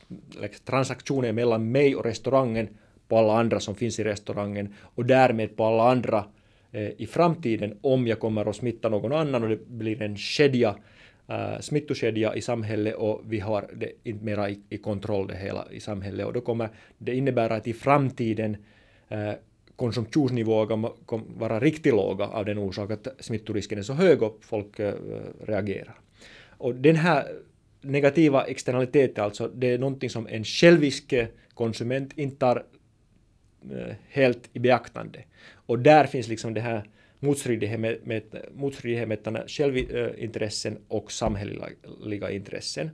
liksom, 0.40 0.64
transaktioner 0.64 1.32
mellan 1.32 1.72
mig 1.72 1.96
och 1.96 2.04
restaurangen 2.04 2.68
på 3.08 3.16
alla 3.18 3.38
andra 3.38 3.60
som 3.60 3.74
finns 3.74 3.98
i 3.98 4.04
restaurangen 4.04 4.74
och 4.80 5.04
därmed 5.04 5.56
på 5.56 5.64
alla 5.64 5.90
andra 5.90 6.24
eh, 6.72 6.90
i 6.98 7.06
framtiden 7.06 7.78
om 7.80 8.06
jag 8.06 8.20
kommer 8.20 8.50
att 8.50 8.56
smitta 8.56 8.88
någon 8.88 9.12
annan 9.12 9.42
och 9.42 9.48
det 9.48 9.66
blir 9.66 10.02
en 10.02 10.16
kedja, 10.16 10.74
eh, 11.28 11.60
smittokedja 11.60 12.34
i 12.34 12.40
samhället 12.40 12.94
och 12.94 13.22
vi 13.24 13.40
har 13.40 13.70
det 13.74 13.92
inte 14.04 14.24
mera 14.24 14.50
i, 14.50 14.60
i, 14.68 14.78
kontroll 14.78 15.26
det 15.26 15.36
hela 15.36 15.66
i 15.70 15.80
samhället 15.80 16.26
och 16.26 16.32
då 16.32 16.40
kommer 16.40 16.68
det 16.98 17.14
innebära 17.14 17.54
att 17.54 17.66
i 17.66 17.72
framtiden 17.72 18.56
eh, 19.08 19.32
konsumtionsnivåer 19.76 20.66
kommer 21.06 21.24
vara 21.38 21.60
riktigt 21.60 21.94
låga 21.94 22.24
av 22.24 22.44
den 22.44 22.58
orsak 22.58 22.90
att 22.90 23.08
smittorisken 23.18 23.78
är 23.78 23.82
så 23.82 23.92
hög 23.92 24.22
och 24.22 24.38
folk 24.40 24.78
eh, 24.78 24.94
reagerar. 25.46 26.03
Och 26.64 26.74
den 26.74 26.96
här 26.96 27.28
negativa 27.80 28.44
externaliteten, 28.44 29.24
alltså 29.24 29.48
det 29.48 29.66
är 29.66 29.78
någonting 29.78 30.10
som 30.10 30.26
en 30.26 30.44
självisk 30.44 31.14
konsument 31.54 32.12
inte 32.18 32.36
tar 32.36 32.66
eh, 33.70 33.94
helt 34.08 34.50
i 34.52 34.58
beaktande. 34.58 35.24
Och 35.66 35.78
där 35.78 36.06
finns 36.06 36.28
liksom 36.28 36.54
det 36.54 36.60
här 36.60 36.84
motstridigheten 37.20 37.80
med, 37.80 37.98
med, 38.04 38.22
självintressen 39.48 40.78
och 40.88 41.12
samhälleliga 41.12 42.30
intressen. 42.30 42.90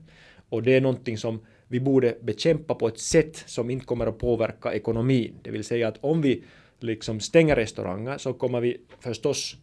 Och 0.49 0.63
det 0.63 0.77
är 0.77 0.81
någonting 0.81 1.19
som 1.19 1.41
vi 1.69 1.81
borde 1.81 2.17
bekämpa 2.23 2.75
på 2.75 2.89
ett 2.89 2.99
sätt 2.99 3.37
som 3.47 3.71
inte 3.71 3.87
kommer 3.87 4.07
att 4.07 4.19
påverka 4.19 4.73
ekonomin. 4.73 5.35
Det 5.43 5.51
vill 5.51 5.65
säga 5.65 5.89
att 5.89 5.99
om 6.01 6.23
vi 6.23 6.45
liksom 6.81 7.21
stänger 7.21 7.57
restauranger 7.57 8.19
så 8.19 8.33
kommer 8.33 8.61
vi 8.61 8.81
förstås 9.01 9.57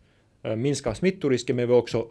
eh, 0.44 0.56
minska 0.56 0.96
smittorisken 0.96 1.56
men 1.56 1.68
vi 1.68 1.74
också 1.74 2.08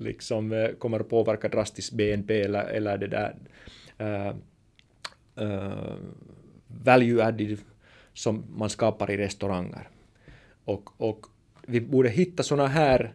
liksom 0.00 0.52
eh, 0.52 0.68
kommer 0.68 1.00
att 1.00 1.08
påverka 1.08 1.48
drastiskt 1.48 1.92
BNP 1.92 2.40
eller, 2.42 2.64
eller 2.64 2.98
det 2.98 3.06
där 3.06 3.36
uh, 4.00 4.34
uh, 5.44 5.96
value 6.66 7.24
added 7.24 7.58
som 8.12 8.44
man 8.56 8.70
skapar 8.70 9.10
i 9.10 9.16
restauranger. 9.16 9.88
Och, 10.64 11.00
och 11.00 11.26
vi 11.66 11.80
borde 11.80 12.08
hitta 12.08 12.42
sådana 12.42 12.68
här 12.68 13.14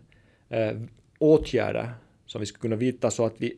uh, 0.51 0.81
åtgärder 1.19 1.93
som 2.25 2.39
vi 2.39 2.45
skulle 2.45 2.61
kunna 2.61 2.75
vidta 2.75 3.11
så 3.11 3.25
att 3.25 3.35
vi 3.37 3.57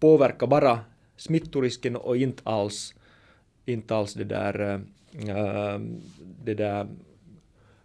påverkar 0.00 0.46
bara 0.46 0.80
smittorisken 1.16 1.96
och 1.96 2.16
inte 2.16 2.42
alls, 2.44 2.94
inte 3.64 3.96
alls 3.96 4.14
det 4.14 4.24
där, 4.24 4.80
det 6.44 6.54
där 6.54 6.86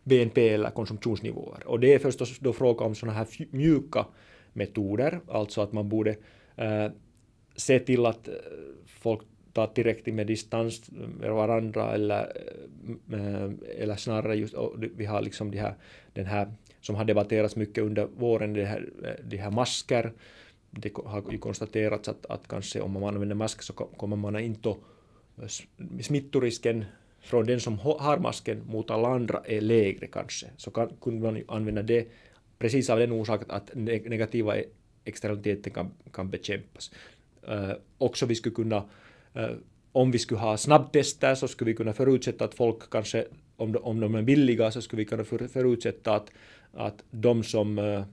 BNP 0.04 0.50
eller 0.50 0.70
konsumtionsnivåer. 0.70 1.68
Och 1.68 1.80
det 1.80 1.94
är 1.94 2.00
förstås 2.00 2.40
då 2.40 2.54
fråga 2.54 2.86
om 2.86 2.96
sådana 2.96 3.18
här 3.18 3.28
mjuka 3.52 4.06
metoder, 4.54 5.20
alltså 5.28 5.62
att 5.62 5.74
man 5.74 5.90
borde 5.90 6.16
äh, 6.56 6.88
se 7.56 7.80
till 7.80 8.06
att 8.06 8.28
eh, 8.28 8.34
folk 8.86 9.22
tar 9.54 9.68
tillräckligt 9.68 10.16
med 10.16 10.28
distans 10.28 10.92
med 11.20 11.32
varandra 11.32 11.94
eller, 11.94 12.38
äh, 13.12 13.52
eller 13.80 13.96
snarare 13.96 14.36
just, 14.36 14.56
vi 14.78 15.06
har 15.06 15.22
liksom 15.22 15.52
de 15.52 15.58
här, 15.58 15.76
den 16.14 16.26
här 16.26 16.52
som 16.82 16.96
har 16.96 17.06
debatterats 17.06 17.56
mycket 17.56 17.84
under 17.84 18.06
våren, 18.06 18.54
de 18.54 18.66
här, 18.66 18.90
de 19.24 19.38
här 19.38 19.52
masker. 19.52 20.12
Det 20.72 20.92
har 21.06 21.24
ju 21.32 21.38
konstaterats 21.38 22.10
att, 22.10 22.26
att 22.26 22.48
kanske 22.48 22.82
om 22.82 22.92
man 22.92 23.04
använder 23.04 23.36
mask 23.36 23.62
så 23.62 23.74
kommer 23.74 24.16
man 24.16 24.40
inte 24.40 24.70
att 24.70 24.78
smittorisken 26.02 26.86
från 27.24 27.46
den 27.46 27.60
som 27.60 27.80
har 27.80 28.20
masken 28.20 28.62
mot 28.66 28.92
alla 28.92 29.08
andra 29.08 29.42
är 29.46 29.62
lägre 29.62 30.08
kanske, 30.08 30.48
så 30.58 30.72
kan, 30.72 30.90
kunde 31.02 31.32
man 31.32 31.44
använda 31.48 31.82
det 31.82 32.08
precis 32.60 32.90
av 32.90 33.00
den 33.00 33.12
orsaken 33.12 33.52
att 33.52 33.72
negativa 33.76 34.58
e-, 34.58 34.66
externaliteter 35.06 35.72
kan, 35.72 35.92
kan 36.14 36.30
bekämpas. 36.30 36.92
Uh, 37.50 37.74
också 37.98 38.26
vi 38.26 38.36
skulle 38.36 38.56
kunna, 38.56 38.78
uh, 39.38 39.50
om 39.92 40.12
vi 40.12 40.20
skulle 40.20 40.40
ha 40.40 40.58
snabbtester 40.58 41.36
så 41.36 41.48
skulle 41.48 41.72
vi 41.72 41.76
kunna 41.76 41.94
förutsätta 41.94 42.46
att 42.46 42.56
folk 42.56 42.90
kanske, 42.90 43.26
om 43.56 43.72
de, 43.72 43.84
om 43.84 44.00
de 44.00 44.16
är 44.16 44.22
billiga, 44.22 44.72
så 44.72 44.82
skulle 44.82 45.00
vi 45.00 45.06
kunna 45.06 45.24
för, 45.24 45.48
förutsätta 45.48 46.16
att, 46.16 46.32
att 46.74 47.04
de 47.12 47.44
som 47.44 47.80
uh, 47.80 48.04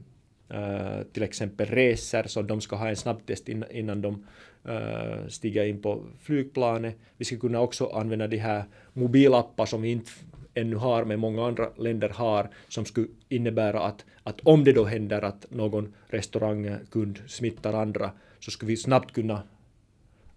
Eh, 0.50 1.02
till 1.12 1.22
exempel 1.22 1.66
reser, 1.66 2.22
så 2.26 2.42
de 2.42 2.60
ska 2.60 2.76
ha 2.76 2.88
en 2.88 2.96
snabbtest 2.96 3.48
innan, 3.48 3.70
innan 3.70 4.02
de 4.02 4.24
uh, 4.68 5.68
in 5.68 5.82
på 5.82 6.02
flygplanet. 6.20 6.96
Vi 7.16 7.24
skulle 7.24 7.40
kunna 7.40 7.60
också 7.60 7.86
använda 7.86 8.26
de 8.26 8.36
här 8.36 8.64
mobilappar 8.92 9.66
som 9.66 9.82
vi 9.82 9.90
inte 9.90 10.10
ännu 10.54 10.76
har, 10.76 11.04
men 11.04 11.20
många 11.20 11.46
andra 11.46 11.70
länder 11.76 12.08
har, 12.08 12.48
som 12.68 12.84
skulle 12.84 13.06
innebära 13.28 13.80
att, 13.80 14.04
att 14.22 14.40
om 14.40 14.64
det 14.64 14.72
då 14.72 14.84
händer 14.84 15.22
att 15.22 15.46
någon 15.50 15.94
restaurangkund 16.06 17.18
smittar 17.26 17.72
andra, 17.72 18.10
så 18.38 18.50
skulle 18.50 18.68
vi 18.68 18.76
snabbt 18.76 19.12
kunna 19.12 19.42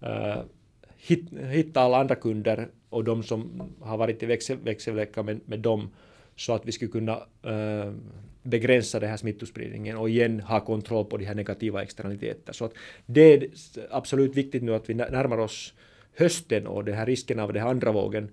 uh, 0.04 0.42
hit, 0.98 1.30
hitta 1.50 1.82
alla 1.82 1.98
andra 1.98 2.16
kunder 2.16 2.68
och 2.90 3.04
de 3.04 3.24
som 3.24 3.72
har 3.82 3.98
varit 3.98 4.24
i 4.24 4.26
växel, 4.26 4.58
växelvecka 4.58 5.24
med, 5.24 5.40
med 5.46 5.60
dem, 5.60 5.90
så 6.36 6.54
att 6.54 6.66
vi 6.66 6.72
skulle 6.72 6.92
kunna 6.92 7.16
uh, 7.46 7.94
begränsa 8.44 9.00
den 9.00 9.10
här 9.10 9.18
smittospridningen 9.18 9.98
och 9.98 10.10
igen 10.10 10.40
ha 10.40 10.60
kontroll 10.60 11.06
på 11.06 11.18
de 11.18 11.26
här 11.26 11.36
negativa 11.36 11.84
externaliteterna. 11.84 12.54
Så 12.54 12.66
att 12.66 12.74
det 13.06 13.34
är 13.34 13.48
absolut 13.92 14.36
viktigt 14.36 14.64
nu 14.64 14.76
att 14.76 14.90
vi 14.90 14.94
närmar 14.94 15.38
oss 15.38 15.74
hösten 16.16 16.68
och 16.68 16.86
den 16.86 16.96
här 16.96 17.06
risken 17.06 17.40
av 17.40 17.54
den 17.54 17.68
andra 17.68 17.92
vågen 17.92 18.30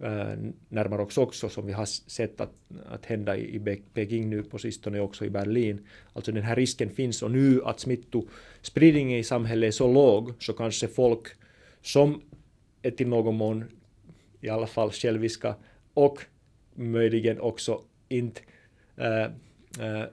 eh, 0.00 0.32
närmar 0.68 1.00
oss 1.00 1.18
också 1.18 1.48
som 1.48 1.66
vi 1.66 1.72
har 1.72 1.84
sett 1.86 2.40
att, 2.40 2.52
att 2.86 3.06
hända 3.06 3.36
i 3.36 3.82
Peking 3.94 4.30
nu 4.30 4.42
på 4.42 4.58
sistone 4.58 5.00
också 5.00 5.24
i 5.24 5.30
Berlin. 5.30 5.86
Alltså 6.12 6.32
den 6.32 6.42
här 6.42 6.56
risken 6.56 6.90
finns 6.90 7.22
och 7.22 7.30
nu 7.30 7.64
att 7.64 7.80
smittospridningen 7.80 9.18
i 9.18 9.24
samhället 9.24 9.68
är 9.68 9.72
så 9.72 9.92
låg 9.92 10.32
så 10.38 10.52
kanske 10.52 10.88
folk 10.88 11.28
som 11.82 12.22
är 12.82 12.90
till 12.90 13.08
någon 13.08 13.34
mån 13.34 13.64
i 14.40 14.48
alla 14.48 14.66
fall 14.66 14.90
själviska 14.90 15.54
och 15.94 16.20
möjligen 16.74 17.40
också 17.40 17.80
inte 18.08 18.40
äh, 18.96 19.26
Eh, 19.80 20.04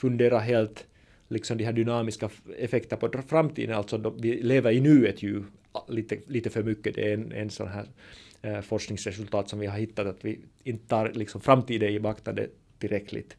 fundera 0.00 0.38
helt 0.38 0.86
liksom 1.28 1.58
de 1.58 1.64
här 1.64 1.72
dynamiska 1.72 2.30
effekterna 2.58 3.00
på 3.00 3.22
framtiden, 3.22 3.76
alltså 3.76 3.98
de, 3.98 4.20
vi 4.20 4.42
lever 4.42 4.70
i 4.70 4.80
nuet 4.80 5.22
ju 5.22 5.42
lite, 5.88 6.18
lite 6.26 6.50
för 6.50 6.62
mycket, 6.62 6.94
det 6.94 7.10
är 7.10 7.14
en, 7.14 7.32
en 7.32 7.50
sån 7.50 7.68
här 7.68 7.86
eh, 8.42 8.60
forskningsresultat 8.60 9.48
som 9.48 9.58
vi 9.58 9.66
har 9.66 9.78
hittat, 9.78 10.06
att 10.06 10.24
vi 10.24 10.38
inte 10.64 10.88
tar 10.88 11.12
liksom 11.14 11.40
framtiden 11.40 11.88
i 11.88 12.00
beaktande 12.00 12.48
tillräckligt. 12.78 13.36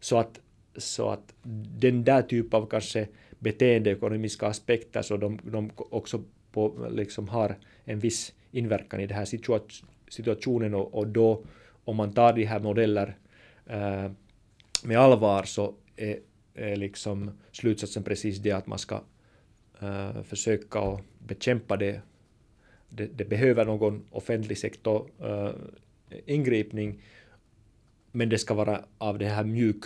Så 0.00 0.18
att, 0.18 0.40
så 0.76 1.08
att 1.08 1.34
den 1.78 2.04
där 2.04 2.22
typen 2.22 2.60
av 2.60 2.66
kanske 2.66 3.08
beteendeekonomiska 3.38 4.46
aspekter, 4.46 5.02
så 5.02 5.16
de, 5.16 5.38
de 5.44 5.70
också 5.76 6.22
på, 6.52 6.88
liksom 6.90 7.28
har 7.28 7.56
en 7.84 7.98
viss 7.98 8.32
inverkan 8.52 9.00
i 9.00 9.06
den 9.06 9.16
här 9.16 9.24
situationen 10.08 10.74
och, 10.74 10.94
och 10.94 11.06
då 11.06 11.44
om 11.84 11.96
man 11.96 12.12
tar 12.12 12.32
de 12.32 12.44
här 12.44 12.60
modeller 12.60 13.16
eh, 13.66 14.10
med 14.84 14.98
allvar 14.98 15.42
så 15.42 15.74
är, 15.96 16.18
är 16.54 16.76
liksom 16.76 17.30
slutsatsen 17.52 18.02
precis 18.02 18.38
det 18.38 18.52
att 18.52 18.66
man 18.66 18.78
ska 18.78 19.00
äh, 19.80 20.22
försöka 20.22 20.80
och 20.80 21.00
bekämpa 21.18 21.76
det. 21.76 22.00
det. 22.88 23.06
det. 23.06 23.24
behöver 23.24 23.64
någon 23.64 24.04
offentlig 24.10 24.58
sektor 24.58 25.10
äh, 25.20 25.50
ingripning 26.26 27.02
men 28.12 28.28
det 28.28 28.38
ska 28.38 28.54
vara 28.54 28.84
av 28.98 29.18
det 29.18 29.28
här 29.28 29.44
mjuk 29.44 29.84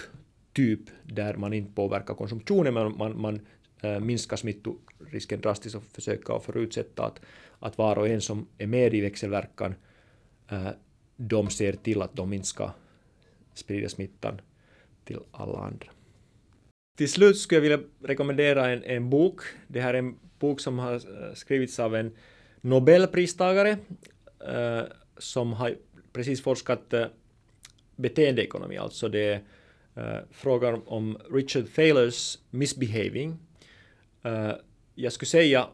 typ 0.52 0.80
där 1.02 1.34
man 1.34 1.52
inte 1.52 1.72
påverkar 1.72 2.14
konsumtionen 2.14 2.74
men 2.74 2.98
man, 2.98 3.20
man 3.20 3.40
äh, 3.80 4.00
minskar 4.00 4.36
smittorisken 4.36 5.40
drastiskt 5.40 5.76
och 5.76 5.82
försöker 5.82 6.38
förutsätta 6.38 7.04
att, 7.04 7.20
att 7.58 7.78
var 7.78 7.98
och 7.98 8.08
en 8.08 8.20
som 8.20 8.46
är 8.58 8.66
med 8.66 8.94
i 8.94 9.00
växelverkan 9.00 9.74
äh, 10.48 10.68
de 11.16 11.50
ser 11.50 11.72
till 11.72 12.02
att 12.02 12.16
de 12.16 12.32
inte 12.32 12.46
ska 12.46 12.70
sprida 13.54 13.88
smittan 13.88 14.40
till 15.08 15.18
alla 15.32 15.58
andra. 15.58 15.86
Till 16.98 17.08
slut 17.08 17.38
skulle 17.38 17.56
jag 17.56 17.62
vilja 17.62 17.80
rekommendera 18.02 18.70
en, 18.70 18.82
en 18.84 19.10
bok. 19.10 19.40
Det 19.68 19.80
här 19.80 19.94
är 19.94 19.98
en 19.98 20.16
bok 20.38 20.60
som 20.60 20.78
har 20.78 20.94
eh, 20.94 21.34
skrivits 21.34 21.78
av 21.78 21.96
en 21.96 22.16
Nobelpristagare 22.60 23.78
eh, 24.48 24.82
som 25.18 25.52
har 25.52 25.76
precis 26.12 26.42
forskat 26.42 26.92
eh, 26.92 27.06
beteendeekonomi, 27.96 28.76
alltså 28.76 29.08
det 29.08 29.24
är 29.24 29.42
eh, 29.94 30.22
frågan 30.30 30.82
om 30.86 31.18
Richard 31.30 31.64
Thaler's 31.64 32.38
misbehaving. 32.50 33.38
Eh, 34.22 34.52
jag 34.94 35.12
skulle 35.12 35.26
säga 35.26 35.66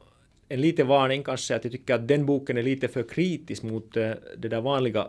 en 0.48 0.60
liten 0.60 0.86
varning 0.86 1.24
kanske 1.24 1.56
att 1.56 1.64
jag 1.64 1.72
tycker 1.72 1.94
att 1.94 2.08
den 2.08 2.26
boken 2.26 2.56
är 2.56 2.62
lite 2.62 2.88
för 2.88 3.02
kritisk 3.02 3.62
mot 3.62 3.96
eh, 3.96 4.12
det 4.36 4.48
där 4.48 4.60
vanliga 4.60 5.08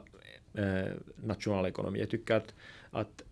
eh, 0.53 0.91
nationalekonomi. 1.15 1.99
Jag 1.99 2.09
tycker 2.09 2.35
att, 2.35 2.53
att, 2.91 3.23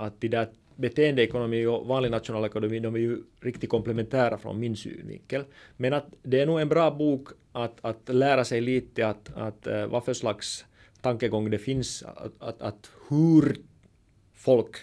att 0.00 0.20
de 0.20 0.28
där 0.28 0.48
beteendeekonomi 0.76 1.66
och 1.66 1.86
vanlig 1.86 2.10
nationalekonomi, 2.10 2.80
de 2.80 2.94
är 2.94 2.98
ju 2.98 3.22
riktigt 3.40 3.70
komplementära 3.70 4.38
från 4.38 4.60
min 4.60 4.76
synvinkel. 4.76 5.44
Men 5.76 5.92
att 5.92 6.06
det 6.22 6.40
är 6.40 6.46
nog 6.46 6.60
en 6.60 6.68
bra 6.68 6.90
bok 6.90 7.28
att, 7.52 7.84
att 7.84 8.08
lära 8.08 8.44
sig 8.44 8.60
lite 8.60 9.08
att, 9.08 9.32
att 9.36 9.66
eh, 9.66 9.86
vad 9.86 10.04
för 10.04 10.14
slags 10.14 10.64
tankegång 11.00 11.50
det 11.50 11.58
finns, 11.58 12.02
att, 12.02 12.42
att, 12.42 12.62
att 12.62 12.90
hur 13.08 13.56
folk 14.32 14.76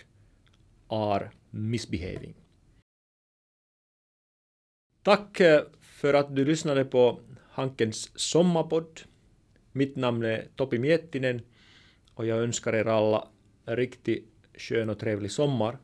är 0.89 1.31
misbehaving. 1.49 2.33
Tack 5.03 5.39
eh, 5.39 5.61
för 5.81 6.13
att 6.13 6.35
du 6.35 6.45
lyssnade 6.45 6.85
på 6.85 7.19
Hankens 7.49 8.19
sommarpodd. 8.19 9.01
Mitt 9.71 9.95
namn 9.95 10.23
är 10.23 10.47
Topi 10.55 10.79
Miettinen 10.79 11.41
och 12.13 12.25
jag 12.25 12.37
önskar 12.37 12.75
er 12.75 12.85
alla 12.85 13.27
riktigt 13.65 14.36
skön 14.57 14.89
och 14.89 14.99
trevlig 14.99 15.31
sommar. 15.31 15.77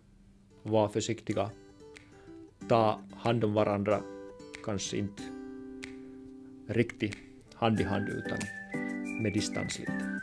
Var 0.63 0.87
försiktiga. 0.87 1.49
Ta 2.69 3.01
hand 3.15 3.43
om 3.43 3.53
varandra. 3.53 4.01
Kanske 4.65 4.97
inte 4.97 5.23
riktigt 6.67 7.17
hand 7.53 7.79
i 7.79 7.83
hand 7.83 8.09
utan 8.09 8.39
med 9.23 9.33
distans 9.33 9.79
lite. 9.79 10.21